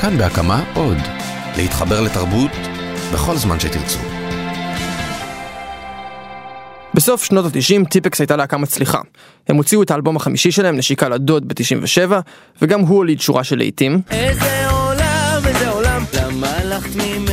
כאן 0.00 0.18
בהקמה 0.18 0.64
עוד. 0.74 0.96
להתחבר 1.56 2.00
לתרבות 2.00 2.50
בכל 3.12 3.36
זמן 3.36 3.60
שתרצו. 3.60 3.98
בסוף 6.94 7.24
שנות 7.24 7.44
ה-90 7.44 7.88
טיפקס 7.88 8.20
הייתה 8.20 8.36
להקה 8.36 8.56
מצליחה. 8.56 9.00
הם 9.48 9.56
הוציאו 9.56 9.82
את 9.82 9.90
האלבום 9.90 10.16
החמישי 10.16 10.50
שלהם, 10.50 10.76
נשיקה 10.76 11.08
לדוד 11.08 11.48
ב-97, 11.48 12.12
וגם 12.62 12.80
הוא 12.80 12.96
הוליד 12.96 13.20
שורה 13.20 13.44
של 13.44 13.58
להיטים. 13.58 14.00
איזה 14.10 14.70
עולם, 14.70 15.42
איזה 15.46 15.70
עולם, 15.70 16.04
למה 16.14 16.48
הלכת 16.56 16.96
ממנו? 16.96 17.29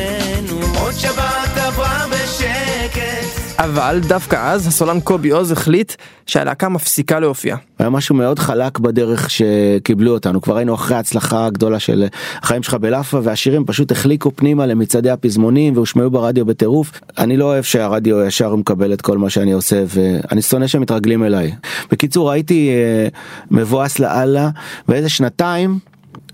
אבל 3.60 4.00
דווקא 4.08 4.36
אז 4.52 4.68
הסולן 4.68 5.00
קובי 5.00 5.30
עוז 5.30 5.52
החליט 5.52 5.94
שהלהקה 6.26 6.70
מפסיקה 6.70 7.20
להופיע. 7.20 7.56
היה 7.80 7.90
משהו 7.90 8.16
מאוד 8.16 8.40
חלק 8.40 8.80
בדרך 8.80 9.30
שקיבלו 9.30 10.14
אותנו 10.14 10.42
כבר 10.42 10.58
היינו 10.58 10.76
אחרי 10.76 10.98
ההצלחה 10.98 11.46
הגדולה 11.46 11.80
של 11.80 12.08
החיים 12.42 12.64
שלך 12.64 12.74
בלאפה 12.74 13.20
והשירים 13.24 13.66
פשוט 13.66 13.92
החליקו 13.92 14.32
פנימה 14.36 14.66
למצעדי 14.66 15.10
הפזמונים 15.10 15.76
והושמעו 15.76 16.10
ברדיו 16.10 16.46
בטירוף 16.46 17.02
אני 17.18 17.38
לא 17.38 17.46
אוהב 17.46 17.64
שהרדיו 17.64 18.24
ישר 18.24 18.56
מקבל 18.56 18.94
את 18.94 19.02
כל 19.02 19.18
מה 19.18 19.30
שאני 19.30 19.52
עושה 19.52 19.84
ואני 19.88 20.42
שונא 20.42 20.68
שמתרגלים 20.68 21.24
אליי. 21.24 21.52
בקיצור 21.92 22.32
הייתי 22.32 22.70
אה, 22.70 23.08
מבואס 23.52 24.00
לאללה 24.00 24.50
ואיזה 24.88 25.10
שנתיים 25.10 25.80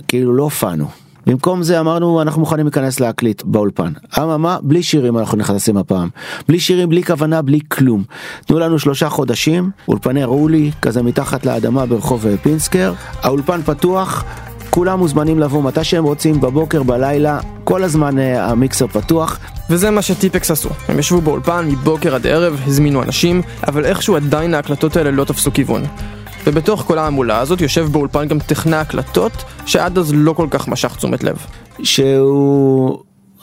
כאילו 0.08 0.36
לא 0.36 0.44
הופענו. 0.44 1.03
במקום 1.26 1.64
זה 1.64 1.80
אמרנו 1.80 2.22
אנחנו 2.22 2.40
מוכנים 2.40 2.66
להיכנס 2.66 3.00
להקליט 3.00 3.44
באולפן. 3.46 3.92
אממה 4.20 4.58
בלי 4.62 4.84
שירים 4.84 5.18
אנחנו 5.18 5.38
נכנסים 5.38 5.78
הפעם. 5.78 6.10
בלי 6.48 6.60
שירים 6.60 6.90
בלי 6.90 7.04
כוונה 7.04 7.42
בלי 7.42 7.60
כלום. 7.68 8.04
תנו 8.46 8.60
לנו 8.60 8.80
שלושה 8.80 9.10
חודשים 9.10 9.72
אולפני 9.88 10.24
רולי 10.24 10.72
כזה 10.82 11.04
מתחת 11.04 11.46
לאדמה 11.46 11.86
ברחוב 11.86 12.26
פינסקר 12.42 12.94
האולפן 13.22 13.62
פתוח. 13.62 14.24
כולם 14.70 15.00
מוזמנים 15.00 15.40
לבוא 15.40 15.64
מתי 15.64 15.84
שהם 15.84 16.04
רוצים 16.04 16.42
בבוקר 16.42 16.84
בלילה 16.84 17.40
כל 17.64 17.84
הזמן 17.84 18.20
אה, 18.20 18.46
המיקסר 18.50 18.88
פתוח 18.88 19.40
וזה 19.70 19.92
מה 19.92 20.02
שטיפקס 20.02 20.52
עשו. 20.52 20.70
הם 20.88 21.00
ישבו 21.00 21.22
באולפן 21.22 21.68
מבוקר 21.68 22.16
עד 22.16 22.28
ערב, 22.28 22.62
הזמינו 22.66 23.04
אנשים, 23.04 23.42
אבל 23.68 23.86
איכשהו 23.86 24.16
עדיין 24.16 24.54
ההקלטות 24.54 24.98
האלה 24.98 25.12
לא 25.12 25.24
תפסו 25.24 25.54
כיוון. 25.54 25.84
ובתוך 26.46 26.82
כל 26.82 26.98
ההמולה 26.98 27.40
הזאת 27.40 27.62
יושב 27.62 27.88
באולפן 27.92 28.28
גם 28.28 28.40
טכנאי 28.40 28.78
הקלטות, 28.78 29.32
שעד 29.66 29.98
אז 29.98 30.14
לא 30.16 30.34
כל 30.34 30.48
כך 30.52 30.68
משך 30.68 30.96
תשומת 30.96 31.24
לב. 31.24 31.38
שהוא 31.84 33.00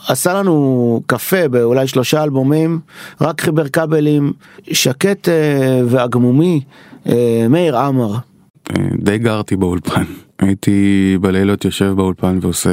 עשה 0.07 0.33
לנו 0.33 1.01
קפה 1.05 1.47
באולי 1.47 1.87
שלושה 1.87 2.23
אלבומים, 2.23 2.79
רק 3.21 3.41
חיבר 3.41 3.67
כבלים, 3.67 4.33
שקט 4.71 5.29
אה, 5.29 5.81
ועגמומי, 5.87 6.61
אה, 7.07 7.45
מאיר 7.49 7.77
עמר. 7.77 8.13
אה, 8.13 8.83
די 8.99 9.17
גרתי 9.17 9.55
באולפן. 9.55 10.03
הייתי 10.39 11.17
בלילות 11.21 11.65
יושב 11.65 11.93
באולפן 11.95 12.39
ועושה 12.41 12.69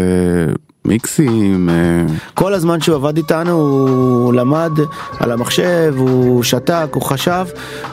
מיקסים. 0.88 1.68
אה, 1.68 1.74
כל 2.34 2.54
הזמן 2.54 2.80
שהוא 2.80 2.96
עבד 2.96 3.16
איתנו 3.16 3.52
הוא 3.52 4.34
למד 4.34 4.72
על 5.20 5.32
המחשב, 5.32 5.94
הוא 5.96 6.42
שתק, 6.42 6.86
הוא 6.92 7.02
חשב, 7.02 7.46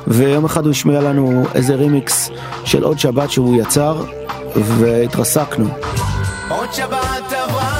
ויום 0.07 0.45
אחד 0.45 0.63
הוא 0.63 0.71
השמיע 0.71 1.01
לנו 1.01 1.43
איזה 1.55 1.75
רימיקס 1.75 2.29
של 2.65 2.83
עוד 2.83 2.99
שבת 2.99 3.31
שהוא 3.31 3.61
יצר, 3.61 4.03
והתרסקנו. 4.55 5.67
עוד 6.49 6.73
שבת 6.73 7.33
עברה. 7.33 7.75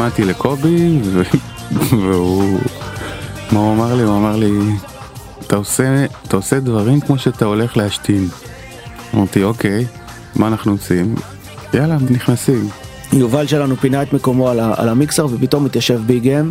השמעתי 0.00 0.24
לקובי 0.24 1.00
והוא, 2.02 2.58
מה 3.52 3.60
הוא 3.60 3.72
אמר 3.74 3.94
לי? 3.94 4.02
הוא 4.02 4.16
אמר 4.16 4.36
לי, 4.36 4.50
אתה 5.50 5.58
עושה, 5.58 6.04
אתה 6.28 6.36
עושה 6.36 6.60
דברים 6.60 7.00
כמו 7.00 7.18
שאתה 7.18 7.44
הולך 7.44 7.76
להשתין. 7.76 8.28
אמרתי 9.14 9.42
אוקיי, 9.42 9.86
מה 10.36 10.48
אנחנו 10.48 10.72
עושים? 10.72 11.14
יאללה, 11.74 11.96
נכנסים. 12.10 12.68
יובל 13.12 13.46
שלנו 13.46 13.76
פינה 13.76 14.02
את 14.02 14.12
מקומו 14.12 14.48
על, 14.48 14.60
ה- 14.60 14.74
על 14.76 14.88
המיקסר 14.88 15.26
ופתאום 15.30 15.64
מתיישב 15.64 16.00
ביג 16.06 16.28
אם. 16.28 16.50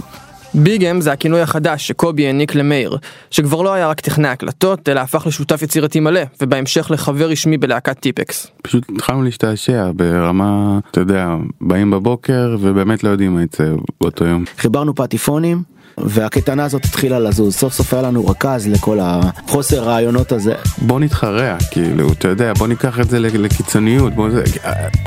ביג 0.54 0.86
אם 0.86 1.02
זה 1.02 1.12
הכינוי 1.12 1.42
החדש 1.42 1.88
שקובי 1.88 2.26
העניק 2.28 2.56
למאיר, 2.56 2.98
שכבר 3.32 3.62
לא 3.62 3.74
היה 3.74 3.88
רק 3.90 4.00
טכנאי 4.00 4.30
הקלטות, 4.30 4.90
אלא 4.90 5.00
הפך 5.00 5.28
לשותף 5.28 5.62
יצירתי 5.62 6.00
מלא, 6.00 6.22
ובהמשך 6.42 6.92
לחבר 6.92 7.30
רשמי 7.30 7.58
בלהקת 7.58 8.00
טיפקס. 8.00 8.48
פשוט 8.62 8.84
התחלנו 8.96 9.24
להשתעשע 9.24 9.92
ברמה, 9.96 10.80
אתה 10.92 11.00
יודע, 11.00 11.28
באים 11.62 11.92
בבוקר 11.92 12.58
ובאמת 12.60 13.04
לא 13.04 13.10
יודעים 13.10 13.36
מה 13.36 13.44
יצא 13.44 13.64
באותו 14.02 14.26
יום. 14.26 14.44
חיברנו 14.58 14.96
פטיפונים. 14.96 15.79
והקטנה 16.06 16.64
הזאת 16.64 16.86
התחילה 16.86 17.20
לזוז, 17.20 17.56
סוף 17.56 17.74
סוף 17.74 17.94
היה 17.94 18.04
לנו 18.04 18.28
רכז 18.28 18.68
לכל 18.68 19.00
החוסר 19.02 19.84
רעיונות 19.84 20.32
הזה. 20.32 20.54
בוא 20.78 21.00
נתחרע, 21.00 21.58
כאילו, 21.72 22.12
אתה 22.12 22.28
יודע, 22.28 22.54
בוא 22.54 22.68
ניקח 22.68 23.00
את 23.00 23.10
זה 23.10 23.20
לקיצוניות, 23.20 24.14
בוא 24.14 24.30
זה, 24.30 24.44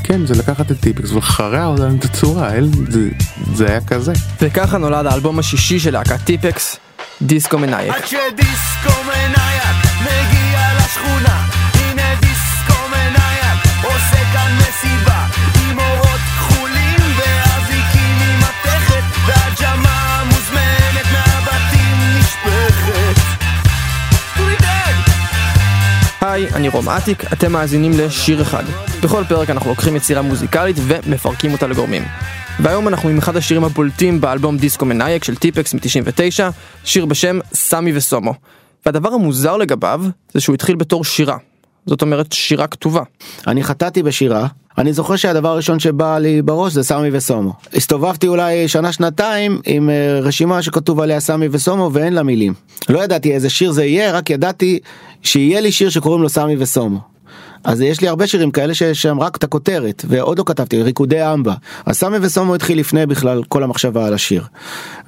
כן, 0.04 0.26
זה 0.26 0.34
לקחת 0.34 0.70
את 0.70 0.80
טיפקס 0.80 1.10
ולחרע 1.12 1.66
אותנו 1.66 1.96
את 1.98 2.04
הצורה, 2.04 2.54
אל, 2.54 2.68
זה, 2.88 3.08
זה 3.54 3.66
היה 3.66 3.80
כזה. 3.80 4.12
וככה 4.42 4.78
נולד 4.78 5.06
האלבום 5.06 5.38
השישי 5.38 5.78
של 5.78 5.92
להקת 5.92 6.24
טיפקס, 6.24 6.76
דיסקו 7.22 7.58
מנייק. 7.58 7.94
עד 7.94 8.06
שדיסקו 8.06 9.02
מנייק 9.04 9.76
מגיע 10.00 10.41
היי, 26.42 26.54
אני 26.54 26.68
רום 26.68 26.88
אטיק, 26.88 27.32
אתם 27.32 27.52
מאזינים 27.52 27.92
לשיר 27.98 28.42
אחד. 28.42 28.64
בכל 29.02 29.24
פרק 29.28 29.50
אנחנו 29.50 29.70
לוקחים 29.70 29.96
יצירה 29.96 30.22
מוזיקלית 30.22 30.76
ומפרקים 30.78 31.52
אותה 31.52 31.66
לגורמים. 31.66 32.02
והיום 32.60 32.88
אנחנו 32.88 33.08
עם 33.08 33.18
אחד 33.18 33.36
השירים 33.36 33.64
הבולטים 33.64 34.20
באלבום 34.20 34.56
דיסקו 34.56 34.84
מנאייק 34.84 35.24
של 35.24 35.36
טיפקס 35.36 35.74
מ-99, 35.74 36.52
שיר 36.84 37.06
בשם 37.06 37.38
סמי 37.54 37.96
וסומו. 37.96 38.34
והדבר 38.86 39.08
המוזר 39.08 39.56
לגביו 39.56 40.02
זה 40.34 40.40
שהוא 40.40 40.54
התחיל 40.54 40.76
בתור 40.76 41.04
שירה. 41.04 41.36
זאת 41.86 42.02
אומרת 42.02 42.32
שירה 42.32 42.66
כתובה. 42.66 43.02
אני 43.46 43.62
חטאתי 43.62 44.02
בשירה, 44.02 44.46
אני 44.78 44.92
זוכר 44.92 45.16
שהדבר 45.16 45.48
הראשון 45.48 45.78
שבא 45.78 46.18
לי 46.18 46.42
בראש 46.42 46.72
זה 46.72 46.82
סמי 46.82 47.08
וסומו. 47.12 47.52
הסתובבתי 47.74 48.28
אולי 48.28 48.68
שנה 48.68 48.92
שנתיים 48.92 49.60
עם 49.66 49.90
אה, 49.90 50.20
רשימה 50.20 50.62
שכתוב 50.62 51.00
עליה 51.00 51.20
סמי 51.20 51.48
וסומו 51.50 51.90
ואין 51.92 52.12
לה 52.12 52.22
מילים. 52.22 52.54
לא 52.88 53.04
ידעתי 53.04 53.34
איזה 53.34 53.50
שיר 53.50 53.72
זה 53.72 53.84
יהיה, 53.84 54.12
רק 54.12 54.30
ידעתי 54.30 54.78
שיהיה 55.22 55.60
לי 55.60 55.72
שיר 55.72 55.90
שקוראים 55.90 56.22
לו 56.22 56.28
סמי 56.28 56.56
וסומו. 56.58 57.11
אז 57.64 57.80
יש 57.80 58.00
לי 58.00 58.08
הרבה 58.08 58.26
שירים 58.26 58.50
כאלה 58.50 58.74
שיש 58.74 59.02
שם 59.02 59.20
רק 59.20 59.36
את 59.36 59.44
הכותרת 59.44 60.04
ועוד 60.08 60.38
לא 60.38 60.44
כתבתי 60.46 60.82
ריקודי 60.82 61.32
אמבה. 61.32 61.54
אז 61.86 61.96
סמי 61.96 62.16
וסומו 62.20 62.54
התחיל 62.54 62.78
לפני 62.78 63.06
בכלל 63.06 63.42
כל 63.48 63.62
המחשבה 63.62 64.06
על 64.06 64.14
השיר. 64.14 64.44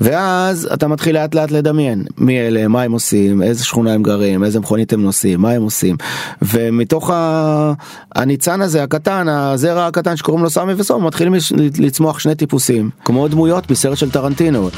ואז 0.00 0.68
אתה 0.74 0.88
מתחיל 0.88 1.14
לאט 1.14 1.34
לאט 1.34 1.50
לדמיין 1.50 2.04
מי 2.18 2.40
אלה 2.40 2.68
מה 2.68 2.82
הם 2.82 2.92
עושים 2.92 3.42
איזה 3.42 3.64
שכונה 3.64 3.92
הם 3.92 4.02
גרים 4.02 4.44
איזה 4.44 4.60
מכונית 4.60 4.92
הם 4.92 5.02
נוסעים 5.02 5.40
מה 5.40 5.50
הם 5.50 5.62
עושים. 5.62 5.96
ומתוך 6.42 7.10
ה- 7.10 7.72
הניצן 8.14 8.62
הזה 8.62 8.82
הקטן 8.82 9.28
הזרע 9.28 9.86
הקטן 9.86 10.16
שקוראים 10.16 10.44
לו 10.44 10.50
סמי 10.50 10.72
וסומו 10.76 11.06
מתחילים 11.06 11.34
לצמוח 11.78 12.18
שני 12.18 12.34
טיפוסים. 12.34 12.90
כמו 13.04 13.28
דמויות 13.28 13.70
מסרט 13.70 13.98
של 13.98 14.10
טרנטינו. 14.10 14.68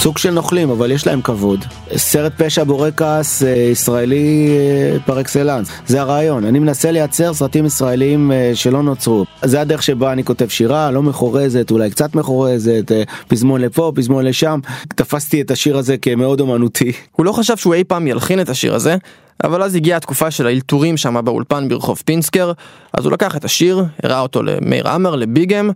סוג 0.00 0.18
של 0.18 0.30
נוכלים 0.30 0.70
אבל 0.70 0.90
יש 0.90 1.06
להם 1.06 1.22
כבוד. 1.22 1.64
סרט 1.96 2.32
פשע 2.36 2.64
בורקס 2.64 3.42
אה, 3.42 3.48
ישראלי 3.48 4.48
אה, 4.50 4.96
פר 5.06 5.20
אקסלנס. 5.20 5.68
זה 5.86 6.00
הרעיון. 6.00 6.44
אני 6.44 6.58
מנסה 6.58 6.90
לייצר 6.90 7.34
סרטים 7.34 7.66
ישראליים 7.66 8.32
אה, 8.32 8.50
שלא 8.54 8.82
נוצרו. 8.82 9.24
זה 9.44 9.60
הדרך 9.60 9.82
שבה 9.82 10.12
אני 10.12 10.24
כותב 10.24 10.48
שירה, 10.48 10.90
לא 10.90 11.02
מחורזת, 11.02 11.70
אולי 11.70 11.90
קצת 11.90 12.14
מחורזת, 12.14 12.92
פזמון 13.28 13.60
לפה, 13.60 13.92
פזמון 13.94 14.24
לשם. 14.24 14.60
תפסתי 14.88 15.40
את 15.40 15.50
השיר 15.50 15.78
הזה 15.78 15.96
כמאוד 15.96 16.40
אומנותי. 16.40 16.92
הוא 17.12 17.26
לא 17.26 17.32
חשב 17.32 17.56
שהוא 17.56 17.74
אי 17.74 17.84
פעם 17.84 18.06
ילחין 18.06 18.40
את 18.40 18.48
השיר 18.48 18.74
הזה, 18.74 18.96
אבל 19.44 19.62
אז 19.62 19.74
הגיעה 19.74 19.96
התקופה 19.96 20.30
של 20.30 20.46
האלתורים 20.46 20.96
שם 20.96 21.24
באולפן 21.24 21.68
ברחוב 21.68 22.02
פינסקר, 22.04 22.52
אז 22.92 23.04
הוא 23.04 23.12
לקח 23.12 23.36
את 23.36 23.44
השיר, 23.44 23.84
הראה 24.02 24.20
אותו 24.20 24.42
למאיר 24.42 24.88
עמר, 24.88 25.16
לביגם, 25.16 25.70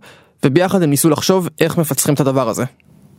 וביחד 0.45 0.83
הם 0.83 0.89
ניסו 0.89 1.09
לחשוב 1.09 1.49
איך 1.61 1.77
מפצחים 1.77 2.13
את 2.13 2.19
הדבר 2.19 2.49
הזה. 2.49 2.63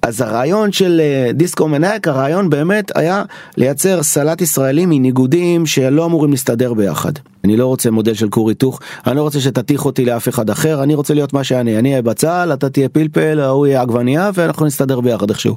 אז 0.05 0.21
הרעיון 0.21 0.73
של 0.73 1.01
אה, 1.01 1.33
דיסקו 1.33 1.69
מנהק, 1.69 2.09
הרעיון 2.09 2.51
באמת 2.51 2.97
היה 2.97 3.23
לייצר 3.57 4.03
סלט 4.03 4.41
ישראלי 4.41 4.87
מניגודים 4.87 5.67
שלא 5.67 6.05
אמורים 6.05 6.31
להסתדר 6.31 6.75
ביחד. 6.75 7.13
אני 7.45 7.57
לא 7.57 7.67
רוצה 7.67 7.91
מודל 7.91 8.15
של 8.15 8.29
כור 8.29 8.49
היתוך, 8.49 8.81
אני 9.07 9.17
לא 9.17 9.23
רוצה 9.23 9.41
שתתיך 9.41 9.85
אותי 9.85 10.05
לאף 10.05 10.29
אחד 10.29 10.51
אחר, 10.51 10.83
אני 10.83 10.95
רוצה 10.95 11.15
להיות 11.15 11.33
מה 11.33 11.45
שאני, 11.45 11.79
אני 11.79 11.91
אהיה 11.91 12.03
בצל, 12.03 12.51
אתה 12.55 12.71
תהיה 12.71 12.89
פלפל, 12.89 13.41
ההוא 13.41 13.67
יהיה 13.67 13.83
עגבנייה 13.83 14.31
ואנחנו 14.35 14.67
נסתדר 14.67 15.01
ביחד 15.01 15.31
איכשהו. 15.31 15.57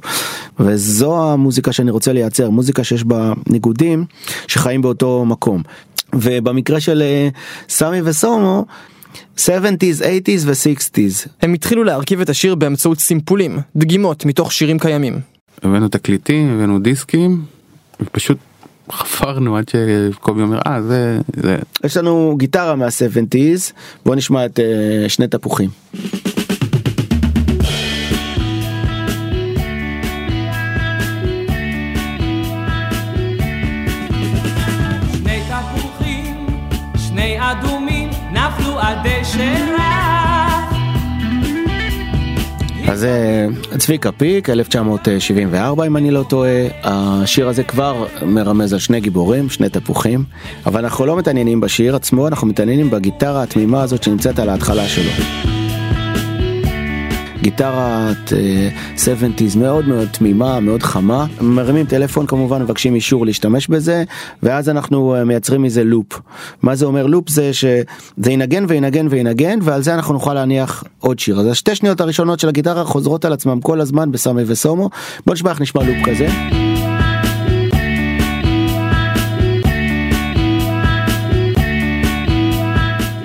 וזו 0.60 1.22
המוזיקה 1.22 1.72
שאני 1.72 1.90
רוצה 1.90 2.12
לייצר, 2.12 2.50
מוזיקה 2.50 2.84
שיש 2.84 3.04
בה 3.04 3.32
ניגודים 3.46 4.04
שחיים 4.46 4.82
באותו 4.82 5.24
מקום. 5.24 5.62
ובמקרה 6.14 6.80
של 6.80 7.02
אה, 7.02 7.28
סמי 7.68 8.00
וסומו, 8.04 8.64
70's, 9.36 10.00
80's 10.00 10.44
ו-60's. 10.44 11.28
הם 11.42 11.54
התחילו 11.54 11.84
להרכיב 11.84 12.20
את 12.20 12.28
השיר 12.28 12.54
באמצעות 12.54 12.98
סימפולים, 12.98 13.58
דגימות 13.76 14.24
מתוך 14.24 14.52
שירים 14.52 14.78
קיימים. 14.78 15.20
הבאנו 15.62 15.88
תקליטים, 15.88 16.50
הבאנו 16.54 16.78
דיסקים, 16.78 17.42
ופשוט 18.00 18.38
חפרנו 18.92 19.56
עד 19.56 19.64
שקובי 19.68 20.42
אומר, 20.42 20.58
אה, 20.66 20.82
זה, 20.82 21.20
זה, 21.36 21.56
יש 21.84 21.96
לנו 21.96 22.34
גיטרה 22.38 22.76
מה-70's, 22.76 23.72
בוא 24.04 24.14
נשמע 24.14 24.46
את 24.46 24.60
אה, 24.60 25.08
שני 25.08 25.28
תפוחים. 25.28 25.70
אז 42.88 43.04
אה, 43.04 43.46
צביקה 43.78 44.12
פיק, 44.12 44.50
1974 44.50 45.86
אם 45.86 45.96
אני 45.96 46.10
לא 46.10 46.22
טועה, 46.28 46.50
השיר 46.84 47.48
הזה 47.48 47.62
כבר 47.62 48.06
מרמז 48.22 48.72
על 48.72 48.78
שני 48.78 49.00
גיבורים, 49.00 49.50
שני 49.50 49.68
תפוחים, 49.68 50.24
אבל 50.66 50.84
אנחנו 50.84 51.06
לא 51.06 51.16
מתעניינים 51.16 51.60
בשיר 51.60 51.96
עצמו, 51.96 52.28
אנחנו 52.28 52.46
מתעניינים 52.46 52.90
בגיטרה 52.90 53.42
התמימה 53.42 53.82
הזאת 53.82 54.02
שנמצאת 54.02 54.38
על 54.38 54.48
ההתחלה 54.48 54.88
שלו. 54.88 55.57
גיטרת 57.42 58.32
אה, 58.32 58.68
70's 58.96 59.58
מאוד 59.58 59.88
מאוד 59.88 60.08
תמימה, 60.08 60.60
מאוד 60.60 60.82
חמה, 60.82 61.26
מרימים 61.40 61.86
טלפון 61.86 62.26
כמובן, 62.26 62.62
מבקשים 62.62 62.94
אישור 62.94 63.26
להשתמש 63.26 63.68
בזה, 63.68 64.04
ואז 64.42 64.68
אנחנו 64.68 65.14
אה, 65.14 65.24
מייצרים 65.24 65.62
מזה 65.62 65.84
loop. 65.84 66.20
מה 66.62 66.74
זה 66.74 66.86
אומר 66.86 67.06
loop? 67.06 67.28
זה 67.28 67.52
שזה 67.52 68.32
ינגן 68.32 68.64
וינגן 68.68 69.06
וינגן, 69.10 69.58
ועל 69.62 69.82
זה 69.82 69.94
אנחנו 69.94 70.14
נוכל 70.14 70.34
להניח 70.34 70.84
עוד 70.98 71.18
שיר. 71.18 71.40
אז 71.40 71.46
השתי 71.46 71.74
שניות 71.74 72.00
הראשונות 72.00 72.40
של 72.40 72.48
הגיטרה 72.48 72.84
חוזרות 72.84 73.24
על 73.24 73.32
עצמם 73.32 73.60
כל 73.60 73.80
הזמן 73.80 74.12
בסמי 74.12 74.42
וסומו. 74.46 74.90
בוא 75.26 75.34
נשמע 75.34 75.50
איך 75.50 75.60
נשמע 75.60 75.82
לופ 75.82 75.96
כזה. 76.04 76.28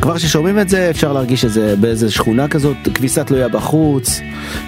כבר 0.03 0.17
כששומעים 0.17 0.59
את 0.59 0.69
זה 0.69 0.89
אפשר 0.89 1.13
להרגיש 1.13 1.45
את 1.45 1.51
זה 1.51 1.75
באיזה 1.75 2.11
שכונה 2.11 2.47
כזאת, 2.47 2.77
כביסה 2.93 3.23
תלויה 3.23 3.47
בחוץ, 3.47 4.19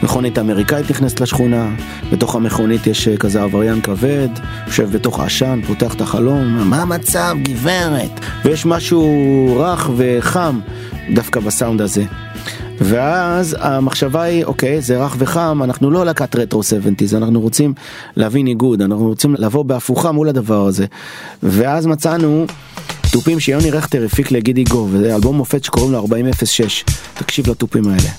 מכונית 0.04 0.40
אמריקאית 0.40 0.90
נכנסת 0.90 1.22
לשכונה, 1.22 1.76
בתוך 2.12 2.36
המכונית 2.36 2.88
יש 2.88 3.08
אה, 3.08 3.18
כזה 3.18 3.44
עבריין 3.44 3.82
כבד, 3.82 4.30
יושב 4.68 4.92
בתוך 4.92 5.20
עשן, 5.20 5.60
פותח 5.68 5.94
את 5.94 6.02
החלום, 6.02 6.70
מה 6.70 6.82
המצב 6.82 7.36
גברת? 7.42 8.20
ויש 8.46 8.66
משהו 8.66 9.56
רך 9.60 9.90
וחם 9.98 10.60
דווקא 11.14 11.40
בסאונד 11.40 11.82
הזה. 11.82 12.04
ואז 12.82 13.56
המחשבה 13.60 14.22
היא, 14.22 14.44
אוקיי, 14.44 14.82
זה 14.82 15.04
רך 15.04 15.16
וחם, 15.20 15.60
אנחנו 15.64 15.92
לא 15.92 16.06
להקת 16.06 16.36
רטרו 16.36 16.62
70's, 16.62 17.18
אנחנו 17.18 17.42
רוצים 17.42 17.74
להביא 18.16 18.44
ניגוד, 18.44 18.82
אנחנו 18.82 19.08
רוצים 19.08 19.36
לבוא 19.38 19.66
בהפוכה 19.66 20.12
מול 20.12 20.30
הדבר 20.30 20.66
הזה. 20.68 20.86
ואז 21.44 21.86
מצאנו 21.86 22.46
תופים 23.16 23.40
שיוני 23.40 23.72
רכטר 23.72 24.06
הפיק 24.06 24.32
לגידי 24.32 24.64
גו, 24.64 24.88
וזה 24.92 25.16
אלבום 25.16 25.38
מופת 25.38 25.64
שקוראים 25.64 25.92
לו 25.92 26.00
4006. 26.00 26.84
תקשיב 27.14 27.50
לתופים 27.50 27.84
האלה. 27.88 28.10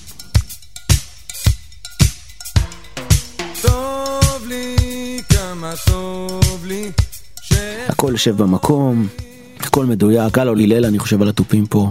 הכל 7.89 8.09
יושב 8.13 8.37
במקום, 8.37 9.07
הכל 9.61 9.87
מדויק, 9.87 10.39
הלו 10.39 10.55
לילל 10.55 10.85
אני 10.85 10.99
חושב 10.99 11.23
על 11.23 11.29
התופים 11.29 11.67
פה. 11.67 11.89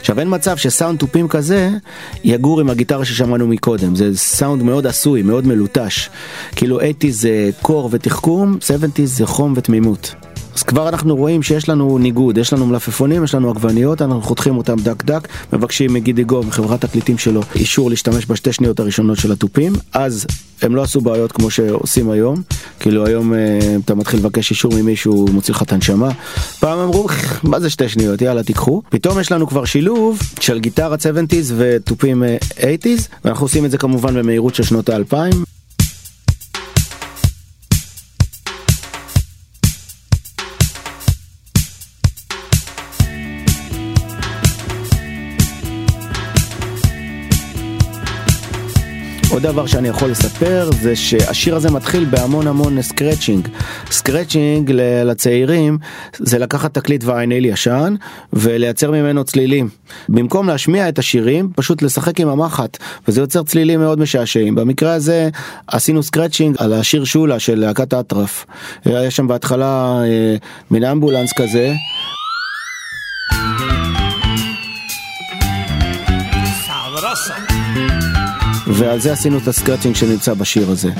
עכשיו 0.00 0.20
אין 0.20 0.28
מצב 0.30 0.56
שסאונד 0.56 0.98
תופים 0.98 1.28
כזה 1.28 1.70
יגור 2.24 2.60
עם 2.60 2.70
הגיטרה 2.70 3.04
ששמענו 3.04 3.46
מקודם, 3.46 3.96
זה 3.96 4.16
סאונד 4.16 4.62
מאוד 4.62 4.86
עשוי, 4.86 5.22
מאוד 5.22 5.46
מלוטש. 5.46 6.08
כאילו 6.56 6.80
80 6.80 7.12
זה 7.12 7.50
קור 7.62 7.88
ותחכום, 7.92 8.58
70 8.60 9.06
זה 9.06 9.26
חום 9.26 9.54
ותמימות. 9.56 10.29
אז 10.56 10.62
כבר 10.62 10.88
אנחנו 10.88 11.16
רואים 11.16 11.42
שיש 11.42 11.68
לנו 11.68 11.98
ניגוד, 11.98 12.38
יש 12.38 12.52
לנו 12.52 12.66
מלפפונים, 12.66 13.24
יש 13.24 13.34
לנו 13.34 13.50
עגבניות, 13.50 14.02
אנחנו 14.02 14.22
חותכים 14.22 14.56
אותם 14.56 14.76
דק 14.76 15.04
דק, 15.04 15.28
מבקשים 15.52 15.92
מגידי 15.92 16.24
גו, 16.24 16.42
מחברת 16.42 16.84
תקליטים 16.84 17.18
שלו, 17.18 17.40
אישור 17.54 17.90
להשתמש 17.90 18.26
בשתי 18.26 18.52
שניות 18.52 18.80
הראשונות 18.80 19.18
של 19.18 19.32
התופים, 19.32 19.72
אז 19.92 20.26
הם 20.62 20.76
לא 20.76 20.82
עשו 20.82 21.00
בעיות 21.00 21.32
כמו 21.32 21.50
שעושים 21.50 22.10
היום, 22.10 22.42
כאילו 22.80 23.06
היום 23.06 23.34
אה, 23.34 23.58
אתה 23.84 23.94
מתחיל 23.94 24.20
לבקש 24.20 24.50
אישור 24.50 24.72
ממישהו, 24.74 25.26
מוציא 25.32 25.54
לך 25.54 25.62
את 25.62 25.72
הנשמה, 25.72 26.10
פעם 26.60 26.78
אמרו, 26.78 27.06
מה 27.42 27.60
זה 27.60 27.70
שתי 27.70 27.88
שניות, 27.88 28.22
יאללה 28.22 28.42
תיקחו, 28.42 28.82
פתאום 28.88 29.20
יש 29.20 29.32
לנו 29.32 29.46
כבר 29.46 29.64
שילוב 29.64 30.18
של 30.40 30.58
גיטרה 30.58 30.96
70's 30.96 31.52
ותופים 31.56 32.24
אה, 32.24 32.36
80's, 32.58 33.00
ואנחנו 33.24 33.44
עושים 33.44 33.64
את 33.64 33.70
זה 33.70 33.78
כמובן 33.78 34.14
במהירות 34.14 34.54
של 34.54 34.62
שנות 34.62 34.88
האלפיים. 34.88 35.49
עוד 49.40 49.52
דבר 49.52 49.66
שאני 49.66 49.88
יכול 49.88 50.10
לספר 50.10 50.70
זה 50.80 50.96
שהשיר 50.96 51.56
הזה 51.56 51.70
מתחיל 51.70 52.04
בהמון 52.04 52.46
המון 52.46 52.82
scratching. 52.82 53.48
scratching 53.90 54.72
לצעירים 55.04 55.78
זה 56.18 56.38
לקחת 56.38 56.74
תקליט 56.74 57.04
ויינל 57.04 57.44
ישן 57.44 57.94
ולייצר 58.32 58.90
ממנו 58.90 59.24
צלילים. 59.24 59.68
במקום 60.08 60.48
להשמיע 60.48 60.88
את 60.88 60.98
השירים 60.98 61.50
פשוט 61.56 61.82
לשחק 61.82 62.20
עם 62.20 62.28
המחט 62.28 62.78
וזה 63.08 63.20
יוצר 63.20 63.42
צלילים 63.42 63.80
מאוד 63.80 63.98
משעשעים. 63.98 64.54
במקרה 64.54 64.94
הזה 64.94 65.28
עשינו 65.66 66.02
scratching 66.02 66.56
על 66.58 66.72
השיר 66.72 67.04
שולה 67.04 67.38
של 67.38 67.58
להקת 67.58 67.94
אטרף. 67.94 68.46
היה 68.84 69.10
שם 69.10 69.28
בהתחלה 69.28 70.00
אה, 70.02 70.36
מין 70.70 70.84
אמבולנס 70.84 71.32
כזה. 71.36 71.72
ועל 78.80 79.00
זה 79.00 79.12
עשינו 79.12 79.38
את 79.38 79.48
ה 79.48 79.52
scratching 79.52 79.96
שנמצא 79.96 80.34
בשיר 80.34 80.70
הזה. 80.70 80.90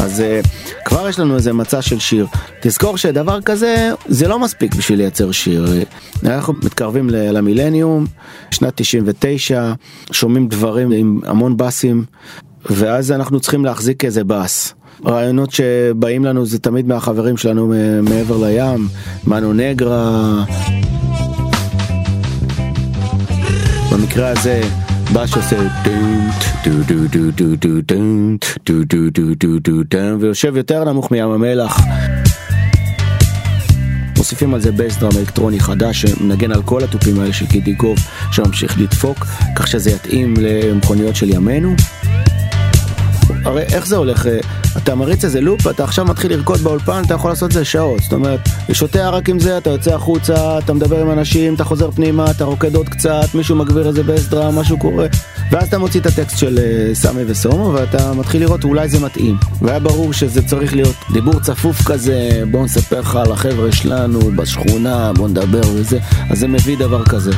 אז 0.00 0.20
uh, 0.20 0.48
כבר 0.84 1.08
יש 1.08 1.18
לנו 1.18 1.36
איזה 1.36 1.52
מצע 1.52 1.82
של 1.82 1.98
שיר. 1.98 2.26
תזכור 2.60 2.96
שדבר 2.96 3.40
כזה 3.40 3.90
זה 4.06 4.28
לא 4.28 4.38
מספיק 4.38 4.74
בשביל 4.74 4.98
לייצר 4.98 5.32
שיר. 5.32 5.66
אנחנו 6.24 6.52
מתקרבים 6.52 7.10
למילניום, 7.10 8.06
שנת 8.50 8.72
99, 8.76 9.72
שומעים 10.12 10.48
דברים 10.48 10.92
עם 10.92 11.20
המון 11.24 11.56
באסים, 11.56 12.04
ואז 12.70 13.12
אנחנו 13.12 13.40
צריכים 13.40 13.64
להחזיק 13.64 14.04
איזה 14.04 14.24
באס. 14.24 14.74
רעיונות 15.06 15.50
שבאים 15.50 16.24
לנו 16.24 16.46
זה 16.46 16.58
תמיד 16.58 16.86
מהחברים 16.86 17.36
שלנו 17.36 17.74
מעבר 18.02 18.46
לים, 18.46 18.88
מנו 19.26 19.52
נגרה, 19.52 20.44
במקרה 23.92 24.28
הזה 24.28 24.60
בס 25.12 25.26
שעושה 25.26 25.56
דונט 25.84 26.44
דו 26.64 26.82
דו 26.86 27.08
דו 27.08 27.30
דו 27.30 27.56
דו 27.56 27.80
דונט 27.80 28.44
דו 28.66 28.84
דו 28.84 29.10
דו 29.10 29.58
דו 29.60 29.82
דו 29.82 30.20
ויושב 30.20 30.56
יותר 30.56 30.84
נמוך 30.84 31.10
מים 31.10 31.30
המלח. 31.30 31.80
מוסיפים 34.16 34.54
על 34.54 34.60
זה 34.60 34.72
bass 34.72 34.96
drum 34.96 35.12
אלקטרוני 35.18 35.60
חדש 35.60 36.02
שמנגן 36.02 36.52
על 36.52 36.62
כל 36.62 36.84
התופים 36.84 37.20
האלה 37.20 37.32
של 37.32 37.46
גידי 37.46 37.72
גוב 37.72 37.98
שממשיך 38.32 38.78
לדפוק 38.78 39.26
כך 39.56 39.66
שזה 39.66 39.90
יתאים 39.90 40.34
למכוניות 40.40 41.16
של 41.16 41.30
ימינו. 41.30 41.74
הרי 43.44 43.62
איך 43.62 43.86
זה 43.86 43.96
הולך? 43.96 44.26
אה, 44.26 44.38
אתה 44.76 44.94
מריץ 44.94 45.24
איזה 45.24 45.40
loop, 45.40 45.66
אתה 45.66 45.84
עכשיו 45.84 46.04
מתחיל 46.04 46.32
לרקוד 46.32 46.60
באולפן, 46.60 47.02
אתה 47.06 47.14
יכול 47.14 47.30
לעשות 47.30 47.48
את 47.48 47.54
זה 47.54 47.64
שעות. 47.64 48.00
זאת 48.02 48.12
אומרת, 48.12 48.40
שותה 48.72 49.10
רק 49.10 49.28
עם 49.28 49.38
זה, 49.38 49.58
אתה 49.58 49.70
יוצא 49.70 49.94
החוצה, 49.94 50.58
אתה 50.58 50.72
מדבר 50.72 51.00
עם 51.00 51.10
אנשים, 51.10 51.54
אתה 51.54 51.64
חוזר 51.64 51.90
פנימה, 51.90 52.30
אתה 52.30 52.44
רוקד 52.44 52.74
עוד 52.74 52.88
קצת, 52.88 53.34
מישהו 53.34 53.56
מגביר 53.56 53.88
איזה 53.88 54.02
bass 54.02 54.26
drum, 54.26 54.58
משהו 54.58 54.78
קורה. 54.78 55.06
ואז 55.50 55.68
אתה 55.68 55.78
מוציא 55.78 56.00
את 56.00 56.06
הטקסט 56.06 56.38
של 56.38 56.58
אה, 56.58 56.94
סמי 56.94 57.22
וסומו, 57.26 57.72
ואתה 57.74 58.12
מתחיל 58.12 58.40
לראות 58.40 58.64
אולי 58.64 58.88
זה 58.88 59.00
מתאים. 59.00 59.36
והיה 59.62 59.80
ברור 59.80 60.12
שזה 60.12 60.42
צריך 60.48 60.74
להיות 60.74 60.96
דיבור 61.12 61.40
צפוף 61.40 61.82
כזה, 61.82 62.42
בוא 62.50 62.64
נספר 62.64 63.00
לך 63.00 63.16
על 63.16 63.32
החבר'ה 63.32 63.72
שלנו 63.72 64.20
בשכונה, 64.36 65.12
בוא 65.12 65.28
נדבר 65.28 65.60
וזה, 65.74 65.98
אז 66.30 66.38
זה 66.38 66.48
מביא 66.48 66.78
דבר 66.78 67.04
כזה. 67.04 67.30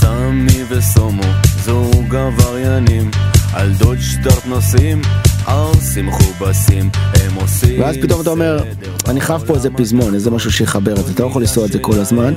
סמי 0.00 0.64
וסומו, 0.68 1.22
זוג 1.64 2.14
עבריינים, 2.14 3.10
על 3.52 3.72
דוד 3.72 3.98
שטרט 4.00 4.46
נוסעים, 4.46 5.02
עושים 5.46 6.06
מכובסים, 6.06 6.90
הם 6.94 7.34
עושים... 7.34 7.80
ואז 7.80 7.96
פתאום 8.02 8.20
אתה 8.20 8.30
אומר, 8.30 8.64
אני 9.08 9.20
חייב 9.20 9.42
פה 9.46 9.54
איזה 9.54 9.70
פזמון, 9.70 10.14
איזה 10.14 10.30
משהו 10.30 10.52
שיחבר 10.52 10.92
את 10.92 11.06
זה, 11.06 11.12
אתה 11.12 11.22
לא 11.22 11.28
יכול 11.28 11.42
לנסוע 11.42 11.66
את 11.66 11.72
זה 11.72 11.78
כל 11.78 11.98
הזמן. 11.98 12.34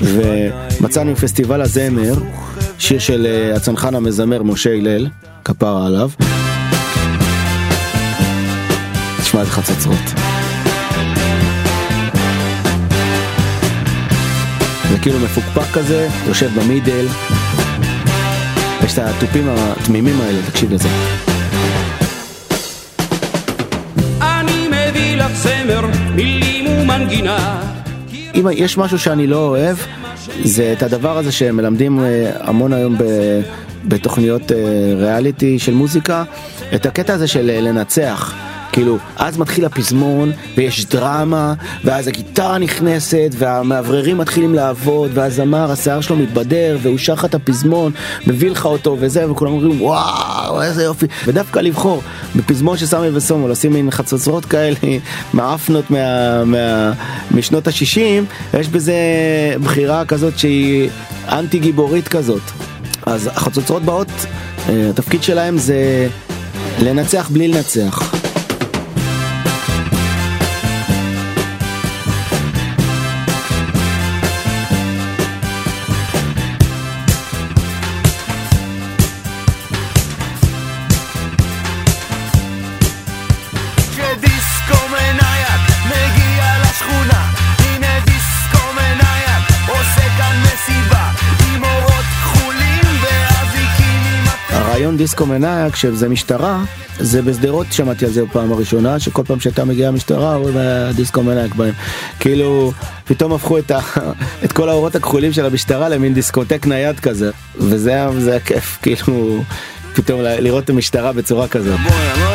ומצאנו 0.00 1.16
פסטיבל 1.16 1.60
הזמר, 1.60 2.14
שיר 2.78 2.98
של 2.98 3.26
אה, 3.26 3.56
הצנחן 3.56 3.94
המזמר 3.94 4.42
משה 4.42 4.70
הלל, 4.70 5.08
כפרה 5.44 5.86
עליו. 5.86 6.10
תשמע 9.22 9.42
את 9.42 9.48
חצוצרות. 9.48 10.14
זה 14.90 14.98
כאילו 15.02 15.18
מפוקפק 15.18 15.74
כזה, 15.74 16.08
יושב 16.26 16.50
במידל. 16.60 17.06
יש 18.84 18.92
את 18.92 18.98
התופים 18.98 19.48
התמימים 19.48 20.20
האלה, 20.20 20.38
תקשיב 20.50 20.72
לזה. 20.72 20.88
אני 24.20 24.68
מביא 24.68 25.16
לך 25.16 25.32
זמר, 25.34 25.80
מילים 26.14 26.66
ומנגינה. 26.66 27.62
אם 28.34 28.46
יש 28.52 28.78
משהו 28.78 28.98
שאני 28.98 29.26
לא 29.26 29.36
אוהב, 29.36 29.76
זה 30.44 30.72
את 30.72 30.82
הדבר 30.82 31.18
הזה 31.18 31.32
שמלמדים 31.32 32.00
אה, 32.00 32.30
המון 32.40 32.72
היום 32.72 32.98
ב... 32.98 33.04
בתוכניות 33.84 34.52
אה, 34.52 34.56
ריאליטי 34.96 35.58
של 35.58 35.74
מוזיקה, 35.74 36.24
את 36.74 36.86
הקטע 36.86 37.14
הזה 37.14 37.26
של 37.26 37.50
אה, 37.50 37.60
לנצח. 37.60 38.34
כאילו, 38.80 38.98
אז 39.16 39.38
מתחיל 39.38 39.64
הפזמון, 39.64 40.32
ויש 40.56 40.86
דרמה, 40.86 41.54
ואז 41.84 42.06
הגיטרה 42.06 42.58
נכנסת, 42.58 43.30
והמאווררים 43.38 44.18
מתחילים 44.18 44.54
לעבוד, 44.54 45.10
והזמר, 45.14 45.70
השיער 45.70 46.00
שלו 46.00 46.16
מתבדר, 46.16 46.78
והוא 46.82 46.98
שר 46.98 47.12
לך 47.12 47.24
את 47.24 47.34
הפזמון, 47.34 47.92
מביא 48.26 48.50
לך 48.50 48.66
אותו 48.66 48.96
וזה, 49.00 49.30
וכולם 49.30 49.52
אומרים, 49.52 49.82
וואו, 49.82 50.62
איזה 50.62 50.82
יופי. 50.82 51.06
ודווקא 51.26 51.58
לבחור 51.58 52.02
בפזמון 52.36 52.76
של 52.76 52.86
סמי 52.86 53.08
וסומו, 53.12 53.48
לשים 53.48 53.72
מין 53.72 53.90
חצוצרות 53.90 54.44
כאלה, 54.44 54.76
מעפנות 55.34 55.90
מה, 55.90 56.44
מה, 56.44 56.92
משנות 57.30 57.68
ה-60, 57.68 58.58
יש 58.58 58.68
בזה 58.68 58.94
בחירה 59.62 60.04
כזאת 60.04 60.38
שהיא 60.38 60.90
אנטי 61.28 61.58
גיבורית 61.58 62.08
כזאת. 62.08 62.42
אז 63.06 63.26
החצוצרות 63.26 63.82
באות, 63.82 64.08
אה, 64.68 64.90
התפקיד 64.90 65.22
שלהם 65.22 65.58
זה 65.58 66.08
לנצח 66.82 67.28
בלי 67.32 67.48
לנצח. 67.48 68.09
הרעיון 94.90 94.98
דיסקו 94.98 95.26
מנאייק 95.26 95.76
שזה 95.76 96.08
משטרה 96.08 96.64
זה 96.98 97.22
בשדרות 97.22 97.66
שמעתי 97.70 98.04
על 98.04 98.10
זה 98.10 98.24
בפעם 98.24 98.52
הראשונה 98.52 98.98
שכל 98.98 99.22
פעם 99.26 99.40
שהייתה 99.40 99.64
מגיעה 99.64 99.88
המשטרה 99.88 100.34
אומרים 100.34 100.56
"אה, 100.56 100.92
דיסקו 100.92 101.22
מנאייק 101.22 101.54
בהם 101.54 101.72
כאילו 102.20 102.72
פתאום 103.04 103.32
הפכו 103.32 103.58
את, 103.58 103.70
ה, 103.70 103.78
את 104.44 104.52
כל 104.52 104.68
האורות 104.68 104.94
הכחולים 104.94 105.32
של 105.32 105.46
המשטרה 105.46 105.88
למין 105.88 106.14
דיסקוטק 106.14 106.66
נייד 106.66 107.00
כזה 107.00 107.30
וזה 107.56 107.90
היה, 107.90 108.40
כיף 108.44 108.78
כאילו 108.82 109.42
פתאום 109.92 110.20
לראות 110.22 110.64
את 110.64 110.70
המשטרה 110.70 111.12
בצורה 111.12 111.48
כזאת. 111.48 111.80
לא 111.80 112.34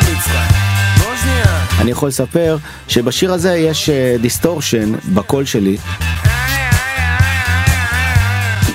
אני 1.80 1.92
יכול 1.92 2.10
לספר 2.10 2.58
שבשיר 2.88 3.34
הזה 3.34 3.56
יש 3.56 3.90
distortion 4.22 4.92
בקול 5.14 5.46
שלי. 5.46 5.78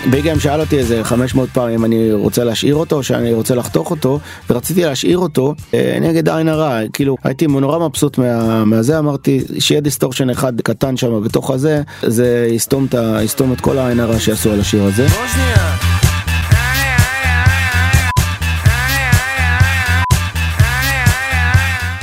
ביגם 0.06 0.40
שאל 0.40 0.60
אותי 0.60 0.78
איזה 0.78 1.04
500 1.04 1.48
פעם 1.50 1.68
אם 1.68 1.84
אני 1.84 2.12
רוצה 2.12 2.44
להשאיר 2.44 2.74
אותו 2.74 2.96
או 2.96 3.02
שאני 3.02 3.32
רוצה 3.32 3.54
לחתוך 3.54 3.90
אותו 3.90 4.18
ורציתי 4.50 4.84
להשאיר 4.84 5.18
אותו 5.18 5.54
אה, 5.74 5.98
נגד 6.00 6.28
עין 6.28 6.48
הרע 6.48 6.78
כאילו 6.92 7.16
הייתי 7.24 7.46
נורא 7.46 7.88
מבסוט 7.88 8.18
מה, 8.18 8.64
מהזה 8.64 8.98
אמרתי 8.98 9.40
שיהיה 9.58 9.80
distortion 9.80 10.30
אחד 10.30 10.60
קטן 10.60 10.96
שם 10.96 11.22
בתוך 11.24 11.50
הזה 11.50 11.82
זה 12.02 12.48
יסתום 12.50 12.86
את, 12.88 12.94
יסתום 13.24 13.52
את 13.52 13.60
כל 13.60 13.78
העין 13.78 14.00
הרע 14.00 14.18
שעשו 14.18 14.52
על 14.52 14.60
השיר 14.60 14.82
הזה. 14.82 15.06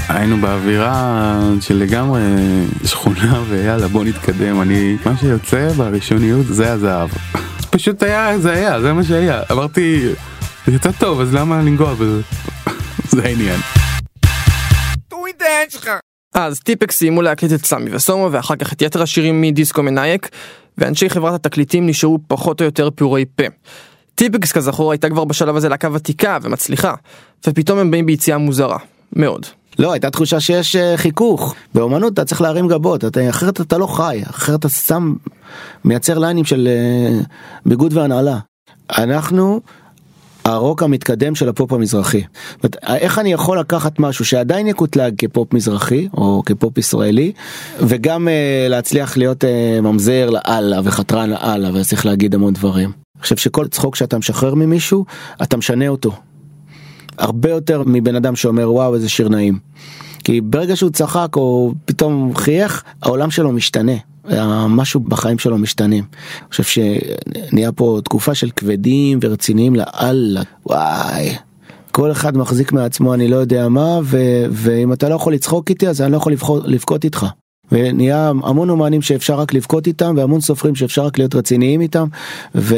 היינו 0.09 0.37
באווירה 0.37 1.39
של 1.61 1.75
לגמרי 1.75 2.21
שכונה 2.85 3.41
ויאללה 3.49 3.87
בוא 3.87 4.05
נתקדם 4.05 4.61
אני 4.61 4.97
מה 5.05 5.17
שיוצא 5.17 5.69
בראשוניות 5.77 6.45
זה 6.45 6.73
הזהב. 6.73 7.09
פשוט 7.69 8.03
היה 8.03 8.39
זה 8.39 8.51
היה 8.51 8.81
זה 8.81 8.93
מה 8.93 9.03
שהיה 9.03 9.41
אמרתי 9.51 10.13
זה 10.65 10.75
יצא 10.75 10.91
טוב 10.91 11.21
אז 11.21 11.33
למה 11.33 11.61
לנגוע 11.61 11.93
בזה 11.93 12.21
זה 13.11 13.23
העניין. 13.23 13.59
אז 16.33 16.59
טיפקס 16.59 16.97
סיימו 16.97 17.21
להקליט 17.21 17.53
את 17.53 17.65
סמי 17.65 17.95
וסומו 17.95 18.31
ואחר 18.31 18.55
כך 18.55 18.73
את 18.73 18.81
יתר 18.81 19.01
השירים 19.01 19.41
מדיסקו 19.41 19.83
מנייק 19.83 20.29
ואנשי 20.77 21.09
חברת 21.09 21.33
התקליטים 21.33 21.87
נשארו 21.87 22.19
פחות 22.27 22.61
או 22.61 22.65
יותר 22.65 22.89
פעורי 22.95 23.25
פה. 23.35 23.43
טיפקס 24.15 24.51
כזכור 24.51 24.91
הייתה 24.91 25.09
כבר 25.09 25.25
בשלב 25.25 25.55
הזה 25.55 25.69
להקה 25.69 25.89
ותיקה 25.93 26.37
ומצליחה 26.41 26.93
ופתאום 27.47 27.79
הם 27.79 27.91
באים 27.91 28.05
ביציאה 28.05 28.37
מוזרה 28.37 28.77
מאוד. 29.13 29.45
לא, 29.79 29.91
הייתה 29.91 30.09
תחושה 30.09 30.39
שיש 30.39 30.75
אה, 30.75 30.97
חיכוך. 30.97 31.55
באומנות 31.73 32.13
אתה 32.13 32.25
צריך 32.25 32.41
להרים 32.41 32.67
גבות, 32.67 33.05
אתה, 33.05 33.29
אחרת 33.29 33.61
אתה 33.61 33.77
לא 33.77 33.87
חי, 33.87 34.21
אחרת 34.29 34.59
אתה 34.59 34.69
סתם 34.69 35.13
מייצר 35.85 36.19
ליינים 36.19 36.45
של 36.45 36.67
אה, 36.67 37.19
ביגוד 37.65 37.93
והנעלה. 37.93 38.39
אנחנו 38.97 39.61
הרוק 40.47 40.83
המתקדם 40.83 41.35
של 41.35 41.49
הפופ 41.49 41.73
המזרחי. 41.73 42.23
אומרת, 42.63 42.75
איך 42.87 43.19
אני 43.19 43.33
יכול 43.33 43.59
לקחת 43.59 43.99
משהו 43.99 44.25
שעדיין 44.25 44.67
יקוטלג 44.67 45.13
כפופ 45.17 45.53
מזרחי 45.53 46.07
או 46.13 46.43
כפופ 46.45 46.77
ישראלי 46.77 47.31
וגם 47.79 48.27
אה, 48.27 48.67
להצליח 48.69 49.17
להיות 49.17 49.43
אה, 49.43 49.79
ממזר 49.81 50.29
לאללה 50.29 50.79
וחתרן 50.83 51.29
לאללה 51.29 51.69
וצריך 51.73 52.05
להגיד 52.05 52.35
המון 52.35 52.53
דברים. 52.53 52.91
אני 53.15 53.21
חושב 53.21 53.37
שכל 53.37 53.67
צחוק 53.67 53.95
שאתה 53.95 54.17
משחרר 54.17 54.55
ממישהו 54.55 55.05
אתה 55.43 55.57
משנה 55.57 55.87
אותו. 55.87 56.11
הרבה 57.17 57.49
יותר 57.49 57.83
מבן 57.85 58.15
אדם 58.15 58.35
שאומר 58.35 58.71
וואו 58.71 58.95
איזה 58.95 59.09
שיר 59.09 59.29
נעים. 59.29 59.59
כי 60.23 60.41
ברגע 60.41 60.75
שהוא 60.75 60.89
צחק 60.89 61.35
או 61.35 61.73
פתאום 61.85 62.35
חייך 62.35 62.83
העולם 63.01 63.31
שלו 63.31 63.51
משתנה. 63.51 63.93
משהו 64.69 64.99
בחיים 64.99 65.39
שלו 65.39 65.57
משתנים. 65.57 66.03
אני 66.13 66.49
חושב 66.49 66.63
שנהיה 66.63 67.71
פה 67.71 67.99
תקופה 68.03 68.35
של 68.35 68.49
כבדים 68.55 69.19
ורציניים 69.21 69.75
לאללה. 69.75 70.41
וואי. 70.65 71.35
כל 71.91 72.11
אחד 72.11 72.37
מחזיק 72.37 72.71
מעצמו 72.71 73.13
אני 73.13 73.27
לא 73.27 73.35
יודע 73.35 73.69
מה 73.69 73.99
ו- 74.03 74.45
ואם 74.51 74.93
אתה 74.93 75.09
לא 75.09 75.15
יכול 75.15 75.33
לצחוק 75.33 75.69
איתי 75.69 75.87
אז 75.87 76.01
אני 76.01 76.11
לא 76.11 76.17
יכול 76.17 76.31
לבחור, 76.31 76.59
לבכות 76.65 77.03
איתך. 77.03 77.25
ונהיה 77.71 78.29
המון 78.29 78.69
אומנים 78.69 79.01
שאפשר 79.01 79.35
רק 79.35 79.53
לבכות 79.53 79.87
איתם 79.87 80.13
והמון 80.17 80.41
סופרים 80.41 80.75
שאפשר 80.75 81.05
רק 81.05 81.17
להיות 81.17 81.35
רציניים 81.35 81.81
איתם. 81.81 82.07
ו... 82.55 82.75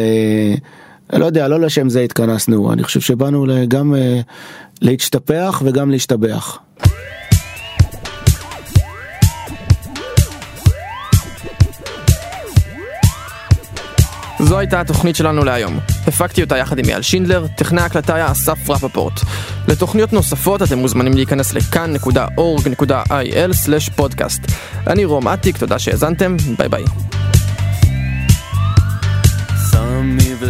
לא 1.13 1.25
יודע, 1.25 1.47
לא 1.47 1.59
לשם 1.59 1.89
זה 1.89 2.01
התכנסנו, 2.01 2.73
אני 2.73 2.83
חושב 2.83 2.99
שבאנו 2.99 3.45
גם 3.67 3.95
אה, 3.95 4.19
להשתפח 4.81 5.61
וגם 5.65 5.91
להשתבח. 5.91 6.59
זו 14.39 14.59
הייתה 14.59 14.81
התוכנית 14.81 15.15
שלנו 15.15 15.43
להיום. 15.43 15.79
הפקתי 16.07 16.43
אותה 16.43 16.57
יחד 16.57 16.79
עם 16.79 16.85
אייל 16.85 17.01
שינדלר, 17.01 17.45
טכנאי 17.55 17.83
ההקלטה 17.83 18.15
היה 18.15 18.31
אסף 18.31 18.69
רפפורט. 18.69 19.13
לתוכניות 19.67 20.13
נוספות 20.13 20.61
אתם 20.61 20.77
מוזמנים 20.77 21.13
להיכנס 21.13 21.53
לכאן.org.il/פודקאסט. 21.53 24.41
אני 24.87 25.05
רום 25.05 25.27
אטיק, 25.27 25.57
תודה 25.57 25.79
שהאזנתם, 25.79 26.37
ביי 26.57 26.69
ביי. 26.69 26.83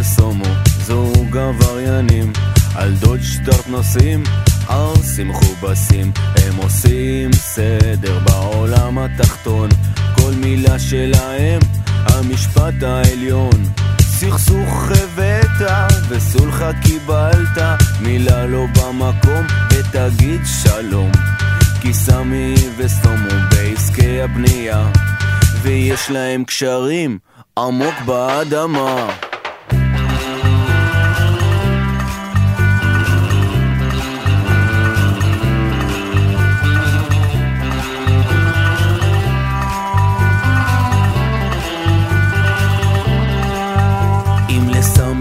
וסומו 0.00 0.44
זוג 0.86 1.36
עבריינים. 1.36 2.32
על 2.74 2.92
דודג' 3.00 3.37
דארט 3.37 3.66
נוסעים 3.66 4.22
ערסים 4.68 5.28
מכובסים 5.28 6.12
הם 6.36 6.56
עושים 6.56 7.32
סדר 7.32 8.18
בעולם 8.18 8.98
התחתון. 8.98 9.68
כל 10.16 10.32
מילה 10.36 10.78
שלהם 10.78 11.60
המשפט 12.06 12.82
העליון. 12.82 13.64
סכסוך 14.00 14.90
הבאת 14.90 15.70
וסולחה 16.08 16.70
קיבלת. 16.82 17.58
מילה 18.00 18.46
לא 18.46 18.66
במקום 18.66 19.46
ותגיד 19.70 20.40
שלום. 20.62 21.12
כי 21.80 21.94
סמי 21.94 22.54
וסומו 22.76 23.30
בעסקי 23.50 24.22
הבנייה. 24.22 24.88
ויש 25.62 26.10
להם 26.10 26.44
קשרים 26.44 27.18
עמוק 27.58 27.94
באדמה 28.06 29.10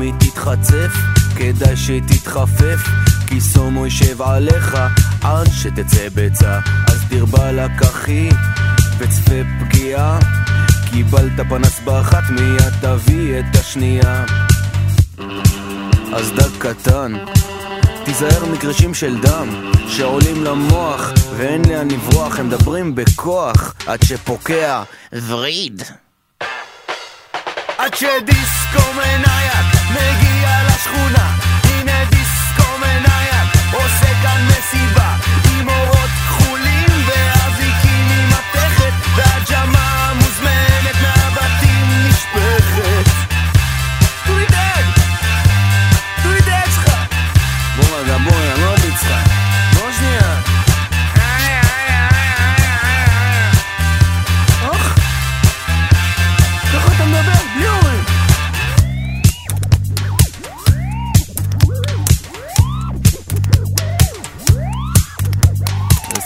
היא 0.10 0.32
תתחצף, 0.32 0.94
כדאי 1.36 1.78
שתתחפף, 1.78 2.80
כי 3.28 3.42
סומו 3.42 3.86
יישב 3.86 4.22
עליך 4.22 4.78
עד 5.24 5.48
שתצא 5.52 6.08
בצע. 6.16 6.60
אז 6.88 7.02
תרבה 7.10 7.52
לקחי 7.52 8.30
וצפה 8.98 9.42
פגיעה, 9.60 10.20
קיבלת 10.92 11.32
פנס 11.50 11.80
באחת 11.80 12.24
מיד 12.30 12.74
תביא 12.82 13.40
את 13.40 13.56
השנייה. 13.56 14.26
אז 16.14 16.32
דג 16.32 16.58
קטן, 16.58 17.14
תיזהר 18.06 18.46
מגרשים 18.46 18.94
של 18.94 19.22
דם 19.22 19.72
שעולים 19.88 20.44
למוח 20.44 21.12
ואין 21.38 21.62
לאן 21.70 21.92
לברוח, 21.92 22.40
הם 22.40 22.48
מדברים 22.48 22.96
בכוח 22.96 23.74
עד 23.88 24.00
שפוקע 24.04 24.84
וריד. 25.28 25.84
עד 27.78 27.94
שדיסקו 27.94 28.94
מניה 28.94 29.59
מגיע 29.92 30.64
לשכונה. 30.68 31.39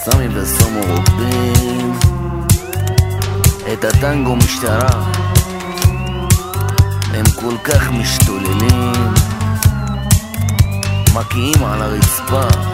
סמי 0.06 0.28
וסומו 0.28 0.82
רוקדים. 0.96 1.94
את 3.74 3.84
הטנגו 3.84 4.36
משטרה. 4.36 5.12
הם 7.14 7.26
כל 7.36 7.58
כך 7.64 7.92
משתוללים. 7.92 9.14
מקיאים 11.16 11.64
על 11.64 11.82
הרצפה. 11.82 12.73